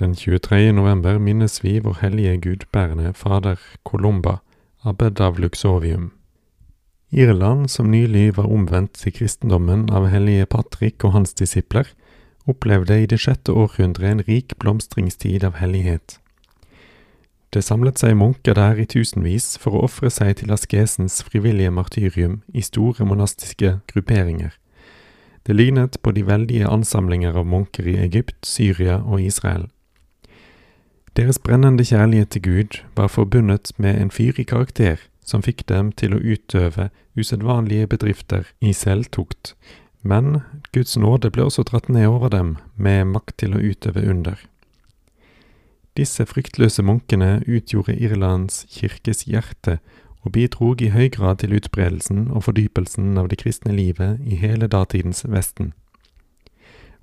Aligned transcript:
Den 0.00 0.14
23. 0.14 0.72
november 0.72 1.18
minnes 1.18 1.64
vi 1.64 1.78
vår 1.78 1.98
hellige 2.00 2.36
gudbærende 2.36 3.12
fader 3.14 3.60
Columba, 3.84 4.38
abbed 4.84 5.20
av 5.20 5.38
Luxovium. 5.38 6.12
Irland, 7.10 7.70
som 7.70 7.90
nylig 7.90 8.36
var 8.36 8.48
omvendt 8.48 8.94
til 8.94 9.12
kristendommen 9.12 9.90
av 9.92 10.08
hellige 10.08 10.46
Patrick 10.46 11.04
og 11.04 11.12
hans 11.12 11.34
disipler, 11.34 11.90
opplevde 12.48 13.02
i 13.02 13.06
det 13.06 13.18
sjette 13.20 13.52
århundret 13.52 14.10
en 14.10 14.24
rik 14.28 14.56
blomstringstid 14.58 15.44
av 15.44 15.60
hellighet. 15.60 16.16
Det 17.52 17.60
samlet 17.60 18.00
seg 18.00 18.16
munker 18.16 18.56
der 18.56 18.80
i 18.80 18.88
tusenvis 18.88 19.58
for 19.60 19.76
å 19.76 19.84
ofre 19.90 20.08
seg 20.10 20.38
til 20.40 20.56
askesens 20.56 21.20
frivillige 21.20 21.70
martyrium 21.70 22.40
i 22.48 22.64
store 22.64 23.04
monastiske 23.04 23.74
grupperinger. 23.92 24.56
Det 25.44 25.52
lignet 25.52 26.00
på 26.00 26.16
de 26.16 26.24
veldige 26.24 26.70
ansamlinger 26.70 27.36
av 27.36 27.44
munker 27.44 27.92
i 27.92 27.98
Egypt, 28.00 28.40
Syria 28.46 29.02
og 29.04 29.20
Israel. 29.20 29.68
Deres 31.16 31.38
brennende 31.38 31.84
kjærlighet 31.84 32.30
til 32.30 32.42
Gud 32.42 32.78
var 32.96 33.06
forbundet 33.12 33.72
med 33.76 34.00
en 34.00 34.10
fyrig 34.10 34.46
karakter 34.46 34.96
som 35.24 35.42
fikk 35.44 35.66
dem 35.68 35.92
til 35.92 36.14
å 36.16 36.20
utøve 36.20 36.88
usedvanlige 37.18 37.86
bedrifter 37.86 38.48
i 38.60 38.72
selvtukt, 38.72 39.52
men 40.02 40.40
Guds 40.72 40.96
nåde 40.96 41.30
ble 41.30 41.44
også 41.44 41.66
dratt 41.68 41.90
ned 41.92 42.08
over 42.08 42.32
dem 42.32 42.56
med 42.76 43.12
makt 43.12 43.36
til 43.44 43.52
å 43.52 43.60
utøve 43.60 44.06
under. 44.08 44.40
Disse 46.00 46.24
fryktløse 46.24 46.82
munkene 46.82 47.42
utgjorde 47.44 47.98
Irlands 48.00 48.64
kirkes 48.72 49.26
hjerte 49.28 49.78
og 50.24 50.32
bidrog 50.32 50.80
i 50.80 50.92
høy 50.94 51.10
grad 51.12 51.42
til 51.42 51.52
utbredelsen 51.58 52.30
og 52.32 52.46
fordypelsen 52.48 53.18
av 53.20 53.28
det 53.28 53.42
kristne 53.42 53.76
livet 53.76 54.22
i 54.24 54.38
hele 54.40 54.70
datidens 54.70 55.26
Vesten. 55.28 55.74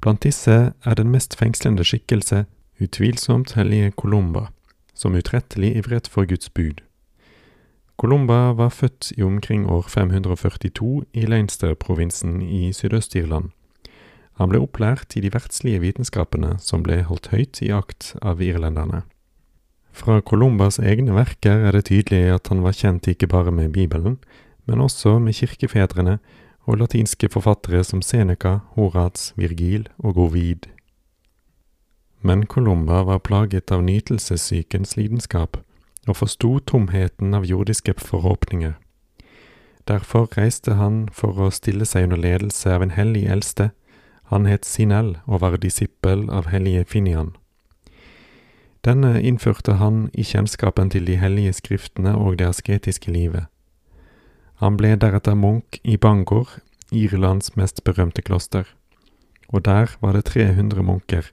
Blant 0.02 0.24
disse 0.24 0.72
er 0.74 0.98
den 0.98 1.12
mest 1.14 1.38
fengslende 1.38 1.86
skikkelse 1.86 2.48
utvilsomt 2.80 3.54
hellige 3.58 3.92
Columba, 3.92 4.50
som 4.94 5.16
utrettelig 5.16 5.76
ivret 5.78 6.08
for 6.08 6.26
Guds 6.26 6.50
bud. 6.50 6.82
Columba 8.00 8.54
var 8.56 8.70
født 8.70 9.12
i 9.18 9.24
omkring 9.24 9.68
år 9.68 9.88
542 9.88 11.04
i 11.14 11.26
Leinster-provinsen 11.26 12.42
i 12.42 12.72
Sydøst-Irland. 12.74 13.50
Han 14.40 14.52
ble 14.52 14.62
opplært 14.64 15.18
i 15.20 15.24
de 15.26 15.32
verdslige 15.34 15.82
vitenskapene 15.84 16.54
som 16.64 16.84
ble 16.86 17.02
holdt 17.04 17.28
høyt 17.34 17.60
i 17.66 17.74
akt 17.76 18.14
av 18.24 18.40
irlenderne. 18.40 19.04
Fra 19.92 20.22
Columbas 20.24 20.80
egne 20.80 21.12
verker 21.18 21.66
er 21.68 21.76
det 21.76 21.90
tydelig 21.90 22.30
at 22.38 22.48
han 22.48 22.64
var 22.64 22.78
kjent 22.78 23.10
ikke 23.12 23.28
bare 23.28 23.52
med 23.52 23.74
Bibelen, 23.76 24.16
men 24.64 24.80
også 24.80 25.18
med 25.20 25.36
kirkefedrene 25.36 26.20
og 26.70 26.80
latinske 26.80 27.28
forfattere 27.34 27.84
som 27.84 28.04
Seneca, 28.06 28.60
Horats, 28.78 29.34
Virgil 29.36 29.90
og 29.98 30.18
Ovid. 30.30 30.70
Men 32.22 32.46
Columba 32.46 33.04
var 33.04 33.20
plaget 33.20 33.72
av 33.72 33.84
nytelsessykens 33.84 34.98
lidenskap, 34.98 35.58
og 36.08 36.16
forsto 36.16 36.60
tomheten 36.60 37.34
av 37.34 37.46
jordiske 37.46 37.94
forhåpninger. 37.98 38.74
Derfor 39.88 40.28
reiste 40.38 40.76
han 40.76 41.08
for 41.14 41.40
å 41.40 41.52
stille 41.52 41.86
seg 41.86 42.10
under 42.10 42.20
ledelse 42.22 42.70
av 42.70 42.84
en 42.84 42.94
hellig 42.94 43.26
eldste, 43.26 43.72
han 44.30 44.46
het 44.46 44.66
Sinell 44.66 45.16
og 45.26 45.42
var 45.42 45.58
disippel 45.58 46.28
av 46.30 46.52
hellige 46.52 46.84
Finian. 46.86 47.32
Denne 48.86 49.18
innførte 49.22 49.80
han 49.80 50.10
i 50.14 50.24
kjennskapen 50.24 50.92
til 50.94 51.08
de 51.08 51.18
hellige 51.20 51.56
skriftene 51.58 52.14
og 52.16 52.38
det 52.40 52.48
asketiske 52.48 53.12
livet. 53.12 53.48
Han 54.62 54.78
ble 54.78 54.94
deretter 55.00 55.36
munk 55.36 55.80
i 55.84 55.98
Bangor, 55.98 56.60
Irlands 56.92 57.56
mest 57.56 57.84
berømte 57.84 58.22
kloster, 58.22 58.68
og 59.50 59.66
der 59.66 59.96
var 60.02 60.14
det 60.14 60.26
300 60.30 60.84
munker. 60.84 61.32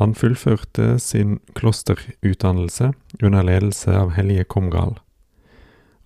Han 0.00 0.14
fullførte 0.14 0.98
sin 0.98 1.40
klosterutdannelse 1.54 2.92
under 3.22 3.42
ledelse 3.42 3.92
av 3.92 4.14
hellige 4.16 4.44
Komgal. 4.44 4.98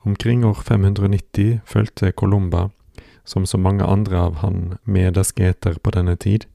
Omkring 0.07 0.45
år 0.45 0.55
590 0.55 1.61
fulgte 1.67 2.13
Columba, 2.13 2.69
som 3.25 3.47
så 3.47 3.59
mange 3.59 3.85
andre 3.85 4.17
av 4.17 4.37
han 4.43 4.79
medasketer 4.85 5.79
på 5.83 5.91
denne 5.91 6.17
tid, 6.17 6.47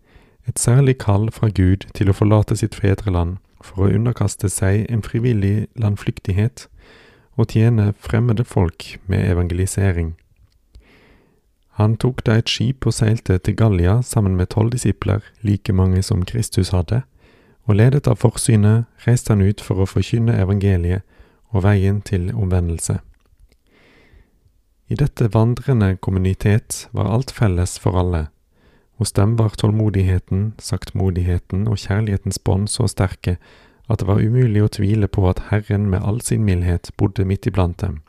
et 0.47 0.59
særlig 0.59 0.97
kall 0.97 1.30
fra 1.31 1.50
Gud 1.50 1.88
til 1.94 2.09
å 2.09 2.16
forlate 2.16 2.56
sitt 2.58 2.75
fedreland 2.75 3.38
for 3.62 3.86
å 3.86 3.94
underkaste 3.94 4.50
seg 4.50 4.88
en 4.90 5.03
frivillig 5.06 5.68
landflyktighet 5.75 6.68
og 7.38 7.53
tjene 7.53 7.94
fremmede 8.00 8.44
folk 8.44 8.97
med 9.08 9.30
evangelisering. 9.30 10.16
Han 11.80 11.96
tok 11.97 12.25
da 12.25 12.38
et 12.40 12.50
skip 12.52 12.86
og 12.86 12.94
seilte 12.94 13.38
til 13.40 13.56
Gallia 13.56 14.02
sammen 14.06 14.36
med 14.36 14.52
tolv 14.53 14.74
disipler, 14.74 15.22
like 15.41 15.74
mange 15.74 16.03
som 16.03 16.25
Kristus 16.28 16.74
hadde, 16.75 17.03
og 17.67 17.77
ledet 17.77 18.07
av 18.07 18.19
forsynet 18.22 18.89
reiste 19.05 19.33
han 19.33 19.44
ut 19.45 19.61
for 19.61 19.81
å 19.81 19.89
forkynne 19.89 20.39
evangeliet 20.41 21.05
og 21.51 21.66
veien 21.66 22.01
til 22.01 22.31
omvendelse. 22.33 22.99
I 24.91 24.97
dette 24.99 25.29
vandrende 25.31 25.95
kommunitet 26.03 26.88
var 26.91 27.07
alt 27.07 27.31
felles 27.31 27.77
for 27.79 27.95
alle. 27.95 28.25
Hos 28.99 29.13
dem 29.16 29.38
var 29.39 29.55
tålmodigheten, 29.57 30.53
saktmodigheten 30.59 31.67
og 31.67 31.79
kjærlighetens 31.79 32.41
bånd 32.44 32.67
så 32.69 32.89
sterke 32.91 33.38
at 33.88 34.01
det 34.01 34.07
var 34.07 34.22
umulig 34.22 34.63
å 34.63 34.72
tvile 34.72 35.07
på 35.07 35.23
at 35.29 35.47
Herren 35.49 35.88
med 35.89 36.03
all 36.03 36.19
sin 36.22 36.43
mildhet 36.47 36.91
bodde 36.99 37.25
midt 37.28 37.47
iblant 37.47 37.79
dem. 37.81 38.01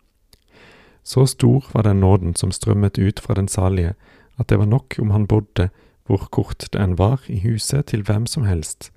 Så 1.02 1.26
stor 1.26 1.66
var 1.72 1.86
den 1.86 2.00
nåden 2.00 2.34
som 2.38 2.52
strømmet 2.54 2.98
ut 2.98 3.20
fra 3.20 3.34
den 3.34 3.48
salige, 3.48 3.94
at 4.38 4.48
det 4.48 4.58
var 4.58 4.70
nok 4.70 4.98
om 5.02 5.10
han 5.10 5.26
bodde, 5.26 5.70
hvor 6.06 6.28
kort 6.30 6.68
det 6.72 6.78
enn 6.82 6.98
var, 6.98 7.22
i 7.26 7.40
huset 7.42 7.90
til 7.90 8.02
hvem 8.06 8.26
som 8.26 8.46
helst, 8.46 8.90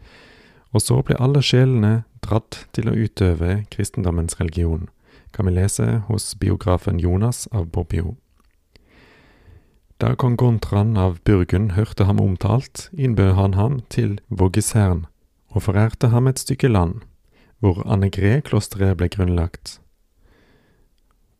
og 0.75 0.83
så 0.83 0.99
ble 1.07 1.15
alle 1.23 1.39
sjelene 1.45 2.03
dratt 2.25 2.65
til 2.75 2.91
å 2.91 2.97
utøve 2.99 3.61
kristendommens 3.71 4.35
religion, 4.41 4.89
kan 5.31 5.47
vi 5.47 5.55
lese 5.55 6.01
hos 6.09 6.33
biografen 6.41 6.99
Jonas 6.99 7.45
av 7.55 7.69
Bobbio. 7.71 8.17
Da 10.03 10.11
kong 10.19 10.35
Gontran 10.35 10.97
av 10.99 11.21
Burgund 11.23 11.71
hørte 11.77 12.03
ham 12.03 12.19
omtalt, 12.19 12.89
innbød 12.91 13.33
han 13.37 13.55
ham 13.55 13.79
til 13.87 14.17
Voggesern 14.27 15.05
og 15.55 15.63
forærte 15.69 16.09
ham 16.11 16.27
et 16.27 16.41
stykke 16.41 16.67
land, 16.67 16.99
hvor 17.63 17.79
Annegré-klosteret 17.87 18.97
ble 18.99 19.07
grunnlagt. 19.07 19.79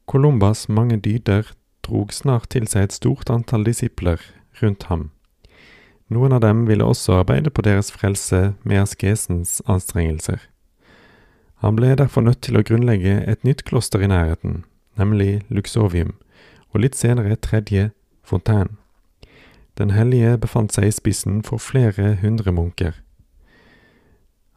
Columbas 0.07 0.69
mange 0.69 1.01
dyder 1.03 1.51
drog 1.83 2.13
snart 2.15 2.53
til 2.55 2.69
seg 2.71 2.87
et 2.87 2.95
stort 2.95 3.29
antall 3.33 3.67
disipler 3.67 4.23
rundt 4.61 4.87
ham. 4.87 5.09
Noen 6.13 6.35
av 6.37 6.43
dem 6.43 6.65
ville 6.69 6.85
også 6.85 7.19
arbeide 7.19 7.49
på 7.49 7.63
deres 7.65 7.89
frelse 7.91 8.53
med 8.63 8.83
askesens 8.83 9.57
anstrengelser. 9.65 10.37
Han 11.65 11.75
ble 11.79 11.95
derfor 11.97 12.21
nødt 12.21 12.43
til 12.45 12.59
å 12.59 12.63
grunnlegge 12.65 13.23
et 13.25 13.41
nytt 13.47 13.63
kloster 13.65 14.03
i 14.05 14.09
nærheten, 14.11 14.63
nemlig 15.01 15.41
Luxovium, 15.49 16.13
og 16.69 16.83
litt 16.83 16.97
senere 16.99 17.33
et 17.33 17.41
tredje, 17.41 17.89
Fontaine. 18.25 18.77
Den 19.77 19.91
hellige 19.91 20.37
befant 20.37 20.73
seg 20.73 20.87
i 20.87 20.93
spissen 20.93 21.41
for 21.43 21.61
flere 21.61 22.15
hundre 22.21 22.53
munker. 22.53 22.93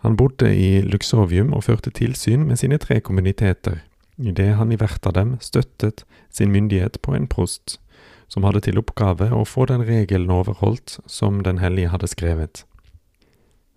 Han 0.05 0.17
bodde 0.17 0.53
i 0.55 0.83
Luxovium 0.85 1.55
og 1.57 1.65
førte 1.65 1.91
tilsyn 1.91 2.45
med 2.47 2.61
sine 2.61 2.79
tre 2.79 3.01
kommuniteter, 3.01 3.81
idet 4.19 4.53
han 4.61 4.73
i 4.73 4.79
hvert 4.79 5.07
av 5.07 5.17
dem 5.17 5.37
støttet 5.41 6.05
sin 6.31 6.53
myndighet 6.53 7.01
på 7.03 7.17
en 7.17 7.27
prost, 7.27 7.81
som 8.29 8.45
hadde 8.45 8.63
til 8.67 8.79
oppgave 8.81 9.31
å 9.33 9.45
få 9.49 9.67
den 9.71 9.85
regelen 9.89 10.31
overholdt 10.31 10.99
som 11.07 11.43
Den 11.43 11.59
hellige 11.59 11.93
hadde 11.95 12.09
skrevet. 12.09 12.65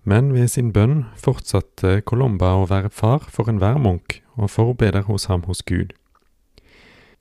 Men 0.03 0.33
ved 0.33 0.49
sin 0.49 0.71
bønn 0.73 1.05
fortsatte 1.15 2.01
Colomba 2.01 2.55
å 2.57 2.67
være 2.69 2.89
far 2.89 3.27
for 3.29 3.49
enhver 3.49 3.77
munk 3.79 4.21
og 4.35 4.49
forbeder 4.49 5.05
hos 5.07 5.27
ham 5.29 5.45
hos 5.47 5.61
Gud. 5.61 5.93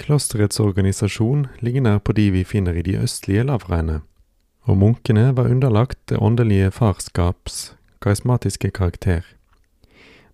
Klosterets 0.01 0.61
organisasjon 0.61 1.47
ligner 1.61 1.99
på 1.99 2.17
de 2.17 2.31
vi 2.33 2.45
finner 2.45 2.73
i 2.73 2.83
de 2.87 2.97
østlige 2.97 3.45
lavraene, 3.45 4.01
og 4.65 4.79
munkene 4.81 5.29
var 5.37 5.53
underlagt 5.53 6.01
det 6.09 6.17
åndelige 6.17 6.71
farskaps 6.73 7.75
karismatiske 8.01 8.71
karakter. 8.71 9.21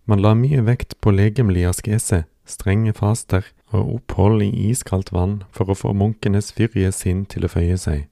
Man 0.06 0.22
la 0.22 0.36
mye 0.38 0.62
vekt 0.62 0.94
på 1.02 1.10
legemlig 1.10 1.66
askese, 1.66 2.24
strenge 2.46 2.94
faster 2.94 3.42
og 3.74 3.94
opphold 3.94 4.42
i 4.42 4.50
iskaldt 4.70 5.12
vann 5.12 5.42
for 5.50 5.70
å 5.70 5.78
få 5.78 5.92
munkenes 5.96 6.52
fyrige 6.54 6.92
sinn 6.92 7.24
til 7.26 7.46
å 7.46 7.50
føye 7.50 7.78
seg. 7.80 8.06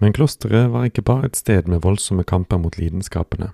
Men 0.00 0.14
klosteret 0.16 0.70
var 0.72 0.88
ikke 0.88 1.04
bare 1.04 1.28
et 1.28 1.36
sted 1.36 1.68
med 1.68 1.82
voldsomme 1.84 2.24
kamper 2.24 2.58
mot 2.58 2.78
lidenskapene. 2.80 3.50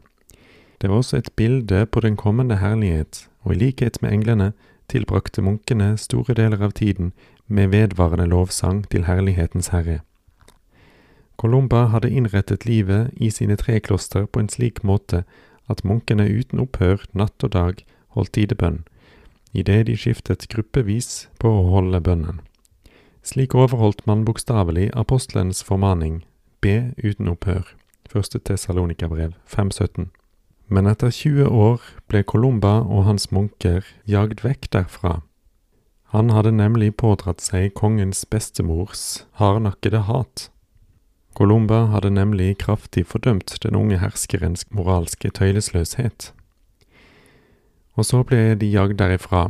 Det 0.79 0.91
var 0.91 1.03
også 1.03 1.17
et 1.17 1.33
bilde 1.37 1.87
på 1.87 2.01
den 2.01 2.17
kommende 2.17 2.61
herlighet, 2.61 3.27
og 3.43 3.55
i 3.55 3.59
likhet 3.59 3.99
med 4.03 4.13
englene 4.13 4.53
tilbrakte 4.89 5.43
munkene 5.43 5.97
store 5.99 6.37
deler 6.39 6.63
av 6.63 6.77
tiden 6.79 7.13
med 7.47 7.73
vedvarende 7.75 8.29
lovsang 8.31 8.85
til 8.91 9.09
herlighetens 9.09 9.73
herre. 9.75 10.01
Columba 11.37 11.87
hadde 11.93 12.11
innrettet 12.11 12.65
livet 12.65 13.11
i 13.17 13.31
sine 13.31 13.57
tre 13.57 13.81
kloster 13.81 14.27
på 14.27 14.41
en 14.41 14.49
slik 14.49 14.83
måte 14.85 15.25
at 15.69 15.85
munkene 15.85 16.29
uten 16.31 16.63
opphør 16.63 17.03
natt 17.13 17.43
og 17.45 17.53
dag 17.53 17.83
holdt 18.15 18.33
tidebønn, 18.39 18.85
idet 19.57 19.87
de 19.89 19.97
skiftet 19.97 20.47
gruppevis 20.53 21.27
på 21.41 21.49
å 21.49 21.65
holde 21.73 22.03
bønnen. 22.05 22.43
Slik 23.27 23.57
overholdt 23.59 24.05
man 24.07 24.25
bokstavelig 24.29 24.91
apostelens 24.95 25.65
formaning, 25.67 26.21
be 26.63 26.93
uten 27.03 27.33
opphør, 27.33 27.73
første 28.07 28.39
Tessalonika-brev 28.39 29.33
5.17. 29.51 30.13
Men 30.69 30.87
etter 30.91 31.11
20 31.15 31.49
år 31.51 31.83
ble 32.11 32.23
Kolumba 32.27 32.81
og 32.83 33.07
hans 33.07 33.31
munker 33.35 33.87
jagd 34.07 34.43
vekk 34.47 34.71
derfra. 34.75 35.21
Han 36.15 36.31
hadde 36.31 36.55
nemlig 36.55 36.93
pådratt 37.03 37.43
seg 37.43 37.73
kongens 37.75 38.25
bestemors 38.31 39.25
hardnakkede 39.41 40.05
hat. 40.07 40.49
Kolumba 41.37 41.85
hadde 41.93 42.15
nemlig 42.15 42.57
kraftig 42.63 43.07
fordømt 43.11 43.59
den 43.63 43.77
unge 43.77 43.99
herskerens 44.01 44.65
moralske 44.71 45.31
tøylesløshet. 45.35 46.31
Og 47.97 48.05
så 48.05 48.23
ble 48.29 48.55
de 48.61 48.69
jagd 48.69 48.99
derifra. 49.01 49.49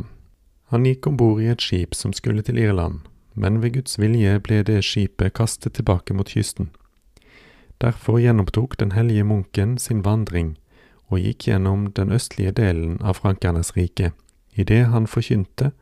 Han 0.70 0.86
gikk 0.86 1.06
om 1.06 1.16
bord 1.18 1.42
i 1.42 1.50
et 1.50 1.62
skip 1.62 1.94
som 1.94 2.14
skulle 2.14 2.42
til 2.42 2.58
Irland, 2.58 3.00
men 3.34 3.60
ved 3.62 3.74
Guds 3.74 3.98
vilje 3.98 4.38
ble 4.42 4.62
det 4.66 4.80
skipet 4.86 5.34
kastet 5.34 5.76
tilbake 5.78 6.14
mot 6.14 6.30
kysten. 6.30 6.70
Derfor 7.82 8.18
gjenopptok 8.18 8.78
den 8.80 8.94
hellige 8.96 9.24
munken 9.24 9.76
sin 9.78 10.04
vandring 10.04 10.56
og 11.10 11.20
gikk 11.22 11.46
gjennom 11.48 11.90
den 11.94 12.10
østlige 12.14 12.54
delen 12.56 12.96
av 13.02 13.20
frankernes 13.20 13.74
rike, 13.76 14.12
idet 14.54 14.86
han 14.90 15.06
forkynte 15.06 15.72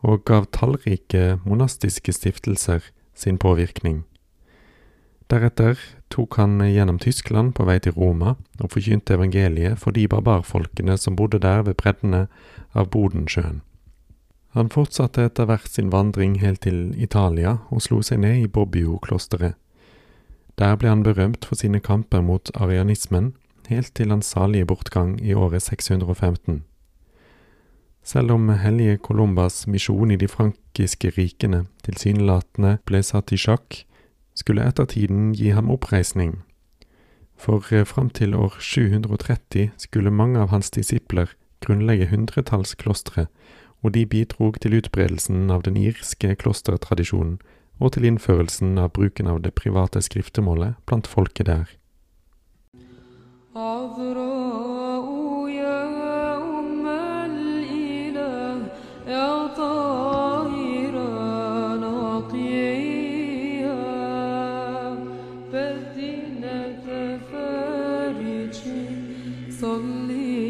og 0.00 0.24
gav 0.24 0.48
tallrike 0.52 1.38
monastiske 1.44 2.12
stiftelser 2.12 2.84
sin 3.14 3.38
påvirkning. 3.38 4.04
Deretter 5.30 5.78
tok 6.10 6.36
han 6.36 6.58
gjennom 6.60 6.98
Tyskland 6.98 7.54
på 7.54 7.64
vei 7.68 7.78
til 7.82 7.94
Roma 7.96 8.34
og 8.58 8.72
forkynte 8.74 9.14
evangeliet 9.16 9.78
for 9.78 9.94
de 9.96 10.06
barbarfolkene 10.10 10.98
som 10.98 11.16
bodde 11.16 11.40
der 11.42 11.62
ved 11.66 11.78
breddene 11.80 12.26
av 12.74 12.90
Bodensjøen. 12.90 13.60
Han 14.58 14.70
fortsatte 14.74 15.28
etter 15.28 15.46
hvert 15.46 15.68
sin 15.70 15.92
vandring 15.92 16.40
helt 16.42 16.64
til 16.66 16.90
Italia 16.98 17.60
og 17.70 17.84
slo 17.84 18.00
seg 18.02 18.18
ned 18.24 18.42
i 18.42 18.48
Bobbio-klosteret. 18.50 19.54
Der 20.58 20.74
ble 20.76 20.90
han 20.90 21.04
berømt 21.06 21.46
for 21.46 21.56
sine 21.56 21.78
kamper 21.80 22.20
mot 22.20 22.50
arianismen, 22.54 23.32
helt 23.70 23.94
til 23.94 24.10
hans 24.10 24.32
salige 24.34 24.66
bortgang 24.66 25.14
i 25.22 25.32
året 25.32 25.62
615. 25.62 26.64
Selv 28.02 28.32
om 28.34 28.48
hellige 28.48 28.98
Colombas 28.98 29.66
misjon 29.70 30.10
i 30.10 30.18
de 30.18 30.26
frankiske 30.28 31.12
rikene 31.14 31.66
tilsynelatende 31.86 32.78
ble 32.88 33.02
satt 33.06 33.30
i 33.32 33.38
sjakk, 33.38 33.84
skulle 34.40 34.64
ettertiden 34.64 35.34
gi 35.36 35.52
ham 35.54 35.70
oppreisning. 35.70 36.40
For 37.40 37.64
eh, 37.72 37.86
fram 37.88 38.10
til 38.10 38.34
år 38.34 38.56
730 38.60 39.70
skulle 39.76 40.10
mange 40.10 40.40
av 40.40 40.50
hans 40.52 40.72
disipler 40.72 41.32
grunnlegge 41.64 42.08
hundretalls 42.10 42.74
klostre, 42.80 43.26
og 43.84 43.94
de 43.94 44.04
bidrog 44.06 44.60
til 44.60 44.76
utbredelsen 44.80 45.50
av 45.52 45.64
den 45.64 45.76
irske 45.80 46.34
klostertradisjonen 46.40 47.38
og 47.80 47.94
til 47.96 48.04
innførelsen 48.10 48.76
av 48.78 48.92
bruken 48.96 49.30
av 49.30 49.40
det 49.44 49.54
private 49.56 50.02
skriftemålet 50.04 50.76
blant 50.86 51.08
folket 51.08 51.48
der. 51.48 51.72
Avro. 53.56 54.39
Only. 69.70 70.49